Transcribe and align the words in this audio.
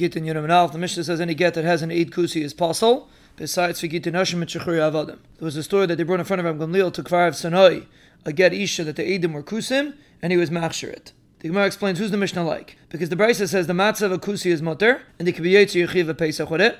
Git 0.00 0.16
in 0.16 0.24
Yerim 0.24 0.48
Alf, 0.48 0.72
the 0.72 0.78
Mishnah 0.78 1.04
says 1.04 1.20
any 1.20 1.34
get 1.34 1.52
that 1.52 1.64
has 1.66 1.82
an 1.82 1.90
Eid 1.90 2.10
Kusi 2.10 2.42
is 2.42 2.54
possible. 2.54 3.10
Besides 3.36 3.80
for 3.80 3.86
Git 3.86 4.06
in 4.06 4.14
Nashim 4.14 4.40
and 4.40 4.46
Shechuri 4.46 4.78
Avadim. 4.78 5.18
There 5.36 5.44
was 5.44 5.56
a 5.56 5.62
story 5.62 5.84
that 5.84 5.96
they 5.96 6.04
brought 6.04 6.20
in 6.20 6.24
front 6.24 6.40
of 6.40 6.46
Ram 6.46 6.58
Gamliel 6.58 6.90
to 6.94 7.02
Kvar 7.02 7.28
of 7.28 7.34
Sanoi, 7.34 7.84
a 8.24 8.32
get 8.32 8.54
Isha 8.54 8.82
that 8.84 8.96
the 8.96 9.02
Eidim 9.02 9.34
were 9.34 9.42
Kusim, 9.42 9.92
and 10.22 10.32
he 10.32 10.38
was 10.38 10.48
Machshirit. 10.48 11.12
The 11.40 11.48
Gemara 11.48 11.66
explains 11.66 11.98
who's 11.98 12.10
the 12.10 12.16
Mishnah 12.16 12.44
like. 12.44 12.78
Because 12.88 13.10
the 13.10 13.16
Braisa 13.16 13.46
says 13.46 13.66
the 13.66 13.74
matzah 13.74 14.04
of 14.04 14.12
a 14.12 14.18
kusi 14.18 14.50
is 14.50 14.62
mutter, 14.62 15.02
and 15.18 15.28
the 15.28 15.34
kibiyetzu 15.34 15.86
yechiv 15.86 16.08
a 16.08 16.14
pesach 16.14 16.48
with 16.48 16.62
it. 16.62 16.78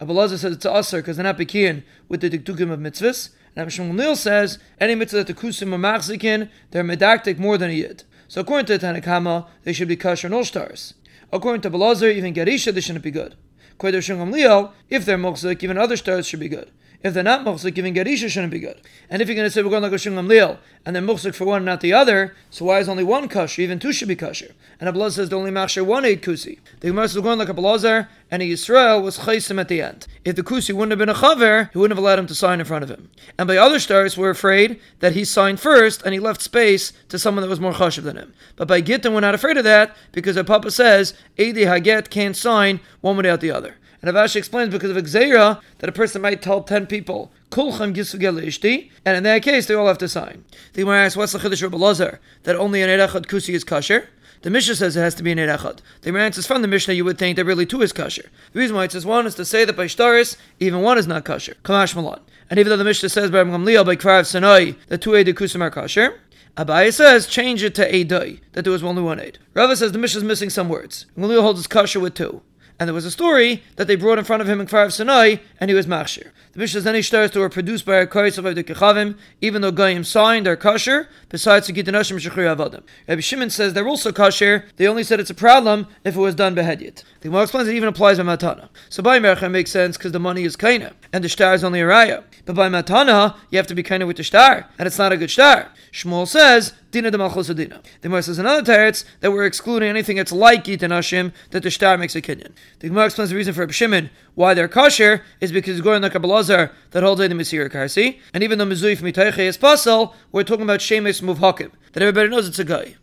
Abelazar 0.00 0.38
says 0.38 0.54
it's 0.54 0.64
aser 0.64 1.02
because 1.02 1.18
they're 1.18 1.24
not 1.24 1.36
bekian 1.36 1.82
with 2.08 2.22
the 2.22 2.30
dikdukim 2.30 2.70
of 2.70 2.80
mitzvahs. 2.80 3.28
And 3.54 3.68
Abishon 3.68 4.16
says 4.16 4.58
any 4.80 4.94
mitzvah 4.94 5.18
that 5.18 5.26
the 5.26 5.34
kusim 5.34 5.74
are 5.74 5.78
machzikin, 5.78 6.48
they're 6.70 6.84
medactic 6.84 7.38
more 7.38 7.58
than 7.58 7.68
a 7.68 7.74
yid. 7.74 8.04
So 8.28 8.40
according 8.40 8.64
to 8.64 8.72
the 8.72 8.78
Tanna 8.78 9.02
Kamma, 9.02 9.46
they 9.64 9.74
should 9.74 9.88
be 9.88 9.96
kosher 9.96 10.26
and 10.28 10.34
all 10.34 10.44
stars. 10.46 10.94
According 11.32 11.62
to 11.62 11.70
Belazar, 11.70 12.12
even 12.14 12.34
Gerisha, 12.34 12.72
they 12.72 12.80
shouldn't 12.80 13.04
be 13.04 13.10
good. 13.10 13.36
According 13.72 14.00
to 14.00 14.12
Shungam 14.12 14.72
if 14.90 15.06
they're 15.06 15.16
mochzik, 15.16 15.62
even 15.62 15.78
other 15.78 15.96
stars 15.96 16.26
should 16.26 16.40
be 16.40 16.48
good. 16.48 16.70
If 17.02 17.14
they're 17.14 17.22
not 17.22 17.44
muhsik, 17.44 17.74
giving 17.74 17.94
gerisha 17.94 18.28
shouldn't 18.28 18.52
be 18.52 18.60
good. 18.60 18.80
And 19.10 19.20
if 19.20 19.28
you're 19.28 19.34
going 19.34 19.46
to 19.46 19.50
say 19.50 19.62
we're 19.62 19.70
going 19.70 19.82
like 19.82 19.92
a 19.92 19.96
shungam 19.96 20.28
leil, 20.28 20.58
and 20.84 20.94
then 20.94 21.06
muhsik 21.06 21.34
for 21.34 21.44
one 21.44 21.58
and 21.58 21.66
not 21.66 21.80
the 21.80 21.92
other, 21.92 22.34
so 22.50 22.64
why 22.66 22.78
is 22.78 22.88
only 22.88 23.02
one 23.02 23.28
kosher? 23.28 23.62
Even 23.62 23.78
two 23.78 23.92
should 23.92 24.08
be 24.08 24.16
kosher. 24.16 24.52
And 24.78 24.88
a 24.88 25.10
says 25.10 25.28
the 25.28 25.36
only 25.36 25.50
machsher 25.50 25.84
one 25.84 26.04
ate 26.04 26.22
kusi. 26.22 26.58
The 26.80 26.88
Gemara 26.88 27.08
says 27.08 27.22
going 27.22 27.38
like 27.38 27.48
a 27.48 27.54
blazer, 27.54 28.08
and 28.30 28.42
a 28.42 28.46
Yisrael 28.46 29.02
was 29.02 29.18
chaysim 29.18 29.60
at 29.60 29.68
the 29.68 29.82
end. 29.82 30.06
If 30.24 30.36
the 30.36 30.42
kusi 30.42 30.72
wouldn't 30.72 30.92
have 30.92 30.98
been 30.98 31.08
a 31.08 31.14
chaver, 31.14 31.70
he 31.72 31.78
wouldn't 31.78 31.96
have 31.96 32.02
allowed 32.02 32.18
him 32.18 32.26
to 32.28 32.34
sign 32.34 32.60
in 32.60 32.66
front 32.66 32.84
of 32.84 32.90
him. 32.90 33.10
And 33.38 33.48
by 33.48 33.56
other 33.56 33.78
stars, 33.78 34.16
we're 34.16 34.30
afraid 34.30 34.80
that 35.00 35.12
he 35.12 35.24
signed 35.24 35.60
first 35.60 36.02
and 36.02 36.14
he 36.14 36.20
left 36.20 36.40
space 36.40 36.92
to 37.08 37.18
someone 37.18 37.42
that 37.42 37.48
was 37.48 37.60
more 37.60 37.72
chashiv 37.72 38.04
than 38.04 38.16
him. 38.16 38.32
But 38.56 38.68
by 38.68 38.80
gittin, 38.80 39.12
we're 39.12 39.20
not 39.20 39.34
afraid 39.34 39.56
of 39.56 39.64
that 39.64 39.96
because 40.12 40.36
the 40.36 40.44
Papa 40.44 40.70
says, 40.70 41.14
Edi 41.36 41.64
Haget 41.64 42.10
can't 42.10 42.36
sign 42.36 42.80
one 43.00 43.16
without 43.16 43.40
the 43.40 43.50
other. 43.50 43.76
And 44.02 44.14
Avashi 44.14 44.36
explains 44.36 44.72
because 44.72 44.90
of 44.90 44.96
Xera 45.04 45.60
that 45.78 45.88
a 45.88 45.92
person 45.92 46.22
might 46.22 46.42
tell 46.42 46.62
10 46.62 46.86
people, 46.86 47.30
Kulchem 47.50 47.94
ishti, 47.94 48.90
and 49.04 49.16
in 49.16 49.22
that 49.22 49.42
case, 49.42 49.66
they 49.66 49.74
all 49.74 49.86
have 49.86 49.98
to 49.98 50.08
sign. 50.08 50.44
The 50.72 50.82
Gemara 50.82 51.04
asks, 51.04 51.16
what's 51.16 51.32
the 51.32 51.38
Chiddush 51.38 51.62
Rabbi 51.62 51.76
Lazar? 51.76 52.20
That 52.42 52.56
only 52.56 52.82
an 52.82 52.88
Erechad 52.88 53.26
Kusi 53.26 53.54
is 53.54 53.62
kosher? 53.62 54.08
The 54.42 54.50
Mishnah 54.50 54.74
says 54.74 54.96
it 54.96 55.00
has 55.00 55.14
to 55.14 55.22
be 55.22 55.30
an 55.30 55.38
Erechad. 55.38 55.78
The 56.00 56.06
Gemara 56.10 56.24
answers 56.24 56.48
from 56.48 56.62
the 56.62 56.68
Mishnah, 56.68 56.94
you 56.94 57.04
would 57.04 57.16
think 57.16 57.36
that 57.36 57.44
really 57.44 57.64
two 57.64 57.80
is 57.80 57.92
kosher. 57.92 58.28
The 58.52 58.58
reason 58.58 58.74
why 58.74 58.84
it 58.84 58.92
says 58.92 59.06
one 59.06 59.24
is 59.24 59.36
to 59.36 59.44
say 59.44 59.64
that 59.64 59.76
by 59.76 59.86
Shtaris, 59.86 60.36
even 60.58 60.80
one 60.80 60.98
is 60.98 61.06
not 61.06 61.24
kosher. 61.24 61.54
Kamashma 61.62 62.02
Lan. 62.02 62.20
And 62.50 62.58
even 62.58 62.70
though 62.70 62.76
the 62.76 62.84
Mishnah 62.84 63.08
says 63.08 63.30
by 63.30 63.44
Gamliel, 63.44 63.86
by 63.86 63.94
Kvarav 63.94 64.22
Sanoi, 64.22 64.76
that 64.88 65.00
two 65.00 65.14
Eid 65.14 65.28
Kusim 65.28 65.60
are 65.60 65.70
kosher, 65.70 66.18
Abaye 66.56 66.92
says 66.92 67.28
change 67.28 67.62
it 67.62 67.74
to 67.76 67.88
Eidai, 67.88 68.40
that 68.52 68.62
there 68.64 68.72
was 68.72 68.82
only 68.82 69.00
one 69.00 69.20
Eid. 69.20 69.38
Rava 69.54 69.76
says 69.76 69.92
the 69.92 69.98
Mishnah 69.98 70.18
is 70.18 70.24
missing 70.24 70.50
some 70.50 70.68
words. 70.68 71.06
Gamliel 71.16 71.42
holds 71.42 71.60
his 71.60 71.66
kosher 71.68 72.00
with 72.00 72.14
two. 72.14 72.42
And 72.78 72.88
there 72.88 72.94
was 72.94 73.04
a 73.04 73.10
story 73.10 73.62
that 73.76 73.86
they 73.86 73.96
brought 73.96 74.18
in 74.18 74.24
front 74.24 74.42
of 74.42 74.48
him 74.48 74.60
in 74.60 74.66
Kfar 74.66 74.86
of 74.86 74.92
Sinai, 74.92 75.36
and 75.60 75.70
he 75.70 75.74
was 75.74 75.86
machshir. 75.86 76.30
The 76.52 76.58
Mishnah 76.58 76.82
says 76.82 76.86
any 76.86 77.00
that 77.00 77.36
were 77.36 77.48
produced 77.48 77.86
by 77.86 77.96
our 77.96 78.06
Kais 78.06 78.36
of 78.36 78.44
the 78.44 78.64
Kechavim, 78.64 79.16
even 79.40 79.62
though 79.62 79.72
Goyim 79.72 80.04
signed, 80.04 80.46
are 80.46 80.56
kosher, 80.56 81.08
besides 81.30 81.66
the 81.66 81.72
Gitanashim 81.72 82.18
Shechri 82.18 82.44
Avadim. 82.54 82.82
Rabbi 83.08 83.20
Shimon 83.20 83.50
says 83.50 83.72
they're 83.72 83.88
also 83.88 84.12
kosher, 84.12 84.66
they 84.76 84.86
only 84.86 85.02
said 85.02 85.18
it's 85.18 85.30
a 85.30 85.34
problem 85.34 85.86
if 86.04 86.14
it 86.14 86.20
was 86.20 86.34
done 86.34 86.54
behedyet. 86.54 87.04
The 87.20 87.28
Gemara 87.28 87.44
explains 87.44 87.68
it 87.68 87.74
even 87.74 87.88
applies 87.88 88.18
by 88.18 88.24
Matana. 88.24 88.68
So 88.90 89.02
by 89.02 89.18
Mercha 89.18 89.50
makes 89.50 89.70
sense 89.70 89.96
because 89.96 90.12
the 90.12 90.20
money 90.20 90.42
is 90.42 90.56
kaina, 90.56 90.92
and 91.12 91.24
the 91.24 91.28
star 91.28 91.54
is 91.54 91.64
only 91.64 91.80
a 91.80 91.84
raya. 91.84 92.24
But 92.44 92.56
by 92.56 92.68
Matana, 92.68 93.36
you 93.50 93.56
have 93.56 93.66
to 93.68 93.74
be 93.74 93.82
kaina 93.82 94.06
with 94.06 94.18
the 94.18 94.24
star, 94.24 94.68
and 94.78 94.86
it's 94.86 94.98
not 94.98 95.12
a 95.12 95.16
good 95.16 95.30
star. 95.30 95.70
Shmuel 95.92 96.28
says, 96.28 96.74
Dina 96.92 97.10
de 97.10 97.18
Malchus 97.18 97.48
Dina. 97.48 97.80
The 98.00 98.08
Gemara 98.08 98.22
says 98.22 98.38
another 98.38 98.62
teretz 98.72 99.04
that 99.20 99.32
we're 99.32 99.46
excluding 99.46 99.88
anything 99.88 100.18
that's 100.18 100.30
like 100.30 100.64
Gitanashim, 100.64 101.32
that 101.50 101.62
the 101.62 101.70
star 101.70 101.98
makes 101.98 102.14
a 102.14 102.22
kinyan. 102.22 102.52
The 102.80 102.88
Gemara 102.88 103.06
explains 103.06 103.30
the 103.30 103.36
reason 103.36 103.54
for 103.54 103.70
Shimon 103.72 104.10
why 104.34 104.54
they're 104.54 104.68
kosher 104.68 105.24
is 105.40 105.50
because 105.52 105.80
going 105.80 106.02
like 106.02 106.14
a 106.14 106.20
Belazar 106.20 106.70
that 106.90 107.02
holds 107.02 107.20
the 107.20 107.28
Mesir 107.28 107.70
Karsi, 107.70 108.20
and 108.32 108.44
even 108.44 108.58
though 108.58 108.66
Mizui 108.66 108.96
from 108.96 109.08
is 109.40 109.56
puzzle, 109.56 110.14
we're 110.30 110.44
talking 110.44 110.64
about 110.64 110.80
Shemes 110.80 111.22
Muvhakim, 111.22 111.72
that 111.92 112.02
everybody 112.02 112.28
knows 112.28 112.46
it's 112.46 112.58
a 112.58 112.64
guy. 112.64 112.96